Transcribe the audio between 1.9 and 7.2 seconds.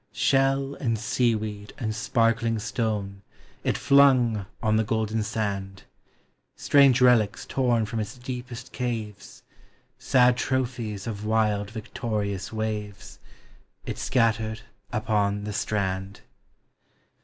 sparkling stone, It flung on the golden sand. Strange